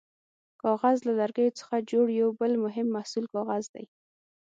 کاغذ: 0.61 0.97
له 1.07 1.13
لرګیو 1.19 1.57
څخه 1.59 1.75
جوړ 1.91 2.05
یو 2.21 2.29
بل 2.39 2.51
مهم 2.65 2.87
محصول 2.95 3.25
کاغذ 3.33 3.63
دی. 3.73 3.85